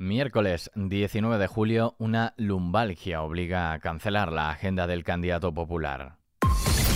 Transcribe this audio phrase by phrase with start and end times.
[0.00, 6.16] Miércoles 19 de julio, una lumbalgia obliga a cancelar la agenda del candidato popular.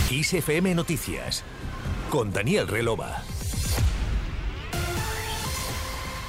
[0.09, 1.43] ISFM Noticias
[2.09, 3.21] con Daniel Relova.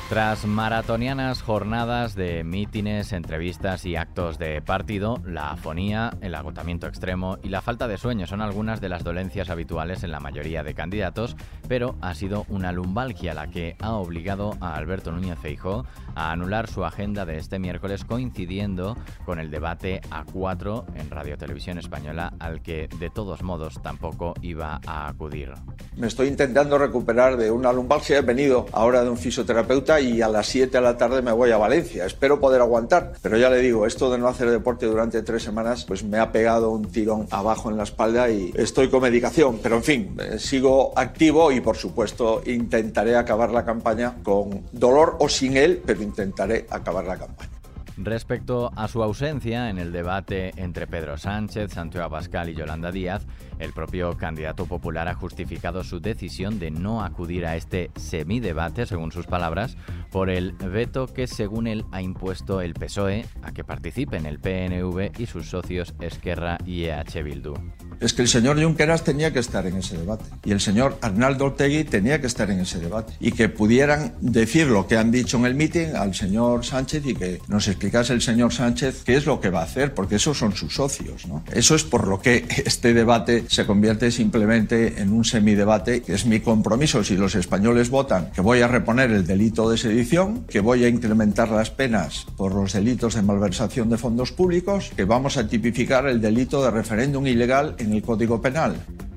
[0.09, 7.39] Tras maratonianas jornadas de mítines, entrevistas y actos de partido, la afonía, el agotamiento extremo
[7.43, 10.75] y la falta de sueño son algunas de las dolencias habituales en la mayoría de
[10.75, 11.35] candidatos,
[11.67, 15.85] pero ha sido una lumbalgia la que ha obligado a Alberto Núñez Feijó
[16.15, 21.37] a anular su agenda de este miércoles coincidiendo con el debate a 4 en Radio
[21.37, 25.53] Televisión Española al que de todos modos tampoco iba a acudir.
[25.97, 30.29] Me estoy intentando recuperar de una lumbalgia, he venido ahora de un fisioterapeuta y a
[30.29, 32.07] las 7 de la tarde me voy a Valencia.
[32.07, 35.85] Espero poder aguantar, pero ya le digo, esto de no hacer deporte durante tres semanas
[35.85, 39.77] pues me ha pegado un tirón abajo en la espalda y estoy con medicación, pero
[39.77, 45.29] en fin, eh, sigo activo y por supuesto intentaré acabar la campaña con dolor o
[45.29, 47.56] sin él, pero intentaré acabar la campaña.
[47.97, 53.27] Respecto a su ausencia en el debate entre Pedro Sánchez, Santiago Abascal y Yolanda Díaz,
[53.59, 59.13] el propio candidato popular ha justificado su decisión de no acudir a este semidebate, según
[59.13, 59.79] sus palabras,
[60.13, 65.19] por el veto que, según él, ha impuesto el PSOE a que participen el PNV
[65.19, 67.55] y sus socios Esquerra y EH Bildu.
[67.99, 71.47] Es que el señor Junqueras tenía que estar en ese debate y el señor Arnaldo
[71.47, 75.39] Ortegui tenía que estar en ese debate y que pudieran decir lo que han dicho
[75.39, 79.41] en el meeting al señor Sánchez y que nos el señor Sánchez qué es lo
[79.41, 81.27] que va a hacer, porque esos son sus socios.
[81.27, 81.43] ¿no?
[81.53, 86.27] Eso es por lo que este debate se convierte simplemente en un semidebate, que es
[86.27, 90.61] mi compromiso si los españoles votan que voy a reponer el delito de sedición, que
[90.61, 95.37] voy a incrementar las penas por los delitos de malversación de fondos públicos, que vamos
[95.37, 98.77] a tipificar el delito de referéndum ilegal en el Código Penal.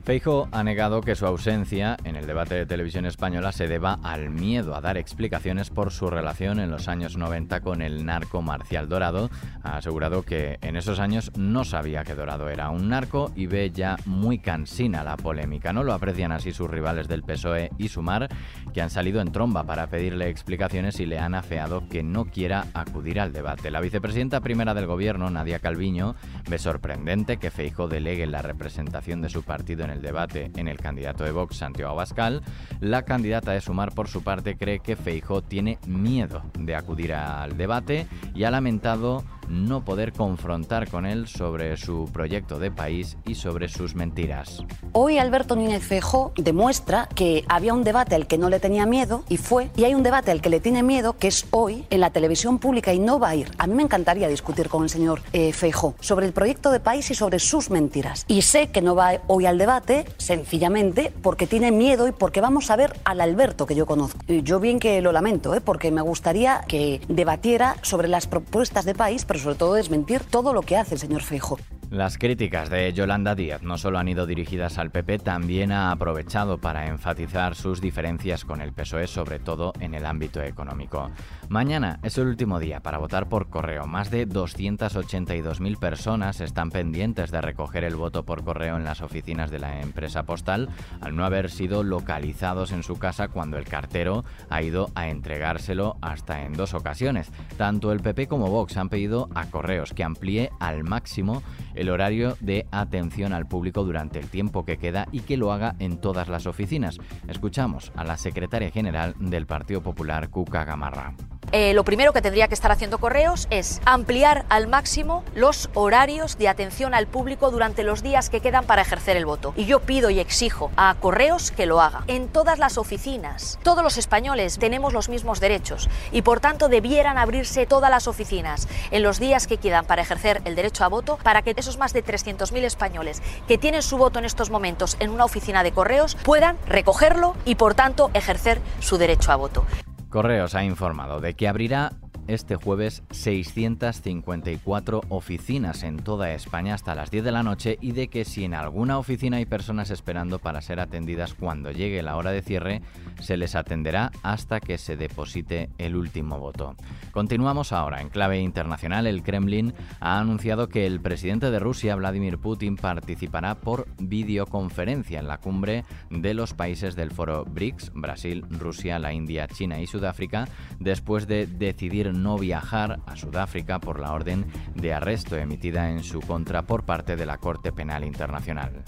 [0.09, 4.31] Feijo ha negado que su ausencia en el debate de televisión española se deba al
[4.31, 8.89] miedo a dar explicaciones por su relación en los años 90 con el narco Marcial
[8.89, 9.30] Dorado.
[9.61, 13.69] Ha asegurado que en esos años no sabía que Dorado era un narco y ve
[13.69, 15.73] ya muy cansina la polémica.
[15.73, 18.30] No lo aprecian así sus rivales del PSOE y Sumar,
[18.73, 22.65] que han salido en tromba para pedirle explicaciones y le han afeado que no quiera
[22.73, 23.69] acudir al debate.
[23.69, 26.15] La vicepresidenta primera del gobierno, Nadia Calviño,
[26.49, 30.77] ve sorprendente que Feijo delegue la representación de su partido en el debate en el
[30.77, 32.42] candidato de Vox, Santiago Abascal,
[32.80, 37.58] la candidata de Sumar, por su parte, cree que Feijo tiene miedo de acudir al
[37.58, 43.36] debate y ha lamentado no poder confrontar con él sobre su proyecto de país y
[43.36, 44.64] sobre sus mentiras.
[44.93, 49.23] Hoy Alberto Núñez Feijó demuestra que había un debate al que no le tenía miedo
[49.27, 51.99] y fue, y hay un debate al que le tiene miedo que es hoy en
[51.99, 53.52] la televisión pública y no va a ir.
[53.58, 57.10] A mí me encantaría discutir con el señor eh, Feijó sobre el proyecto de país
[57.11, 58.26] y sobre sus mentiras.
[58.27, 62.70] Y sé que no va hoy al debate sencillamente porque tiene miedo y porque vamos
[62.70, 64.20] a ver al Alberto que yo conozco.
[64.27, 65.61] Yo bien que lo lamento, ¿eh?
[65.61, 70.54] porque me gustaría que debatiera sobre las propuestas de país, pero sobre todo desmentir todo
[70.54, 71.58] lo que hace el señor Feijo.
[71.92, 76.60] Las críticas de Yolanda Díaz no solo han ido dirigidas al PP, también ha aprovechado
[76.60, 81.10] para enfatizar sus diferencias con el PSOE, sobre todo en el ámbito económico.
[81.48, 83.88] Mañana es el último día para votar por correo.
[83.88, 89.49] Más de 282.000 personas están pendientes de recoger el voto por correo en las oficinas
[89.49, 90.70] de la empresa postal,
[91.02, 95.98] al no haber sido localizados en su casa cuando el cartero ha ido a entregárselo
[96.02, 97.32] hasta en dos ocasiones.
[97.58, 101.42] Tanto el PP como Vox han pedido a correos que amplíe al máximo
[101.80, 105.76] el horario de atención al público durante el tiempo que queda y que lo haga
[105.80, 106.98] en todas las oficinas.
[107.28, 111.14] Escuchamos a la secretaria general del Partido Popular, Cuca Gamarra.
[111.52, 116.37] Eh, lo primero que tendría que estar haciendo Correos es ampliar al máximo los horarios
[116.37, 119.54] de atención al público durante los días que quedan para ejercer el voto.
[119.55, 122.04] Y yo pido y exijo a Correos que lo haga.
[122.08, 127.17] En todas las oficinas, todos los españoles tenemos los mismos derechos y por tanto debieran
[127.17, 131.18] abrirse todas las oficinas en los días que quedan para ejercer el derecho a voto
[131.24, 135.10] para que esos más de 300.000 españoles que tienen su voto en estos momentos en
[135.10, 139.66] una oficina de Correos puedan recogerlo y por tanto ejercer su derecho a voto.
[140.09, 141.92] Correos ha informado de que abrirá
[142.27, 148.07] este jueves 654 oficinas en toda España hasta las 10 de la noche y de
[148.07, 152.31] que si en alguna oficina hay personas esperando para ser atendidas cuando llegue la hora
[152.31, 152.81] de cierre,
[153.19, 156.75] se les atenderá hasta que se deposite el último voto.
[157.12, 158.01] Continuamos ahora.
[158.01, 163.56] En clave internacional, el Kremlin ha anunciado que el presidente de Rusia, Vladimir Putin, participará
[163.56, 169.48] por videoconferencia en la cumbre de los países del foro BRICS, Brasil, Rusia, la India,
[169.48, 170.48] China y Sudáfrica,
[170.80, 174.45] después de decidir no viajar a Sudáfrica por la orden
[174.75, 178.83] de arresto emitida en su contra por parte de la Corte Penal Internacional.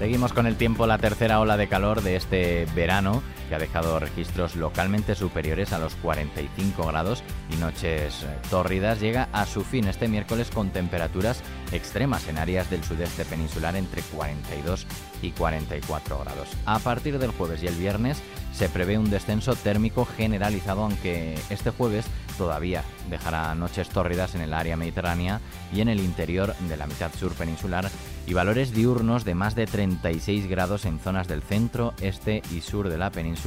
[0.00, 3.98] Seguimos con el tiempo, la tercera ola de calor de este verano que ha dejado
[3.98, 9.88] registros localmente superiores a los 45 grados y noches eh, tórridas, llega a su fin
[9.88, 11.42] este miércoles con temperaturas
[11.72, 14.86] extremas en áreas del sudeste peninsular entre 42
[15.22, 16.48] y 44 grados.
[16.64, 21.70] A partir del jueves y el viernes se prevé un descenso térmico generalizado, aunque este
[21.70, 22.06] jueves
[22.38, 25.40] todavía dejará noches tórridas en el área mediterránea
[25.72, 27.90] y en el interior de la mitad sur peninsular
[28.26, 32.88] y valores diurnos de más de 36 grados en zonas del centro, este y sur
[32.88, 33.39] de la península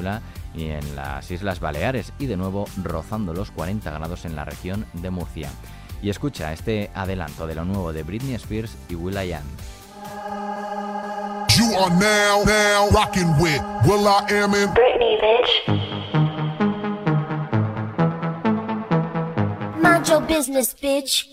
[0.55, 4.85] y en las Islas Baleares y de nuevo rozando los 40 grados en la región
[4.93, 5.49] de Murcia.
[6.01, 9.43] Y escucha este adelanto de lo nuevo de Britney Spears y Will.i.am.
[11.57, 15.51] You are now, now rocking with Will I Am in Britney, bitch.
[19.81, 21.32] Mind your business, bitch.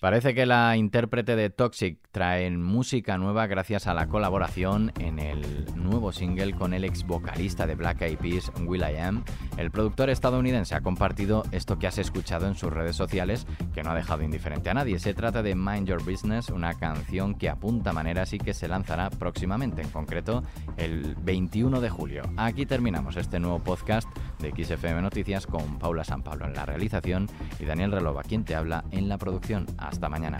[0.00, 5.66] Parece que la intérprete de Toxic trae música nueva gracias a la colaboración en el
[5.74, 9.24] nuevo single con el ex vocalista de Black Eyed Peas, Will I Am.
[9.58, 13.90] El productor estadounidense ha compartido esto que has escuchado en sus redes sociales, que no
[13.90, 14.98] ha dejado indiferente a nadie.
[14.98, 19.10] Se trata de Mind Your Business, una canción que apunta maneras y que se lanzará
[19.10, 20.42] próximamente, en concreto
[20.78, 22.22] el 21 de julio.
[22.38, 24.08] Aquí terminamos este nuevo podcast
[24.40, 27.28] de XFM Noticias con Paula San Pablo en la realización
[27.58, 29.66] y Daniel Relova, quien te habla en la producción.
[29.78, 30.38] Hasta mañana.